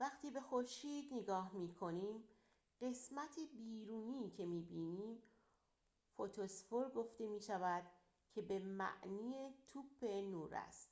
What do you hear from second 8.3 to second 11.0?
که به معنی توپ نور است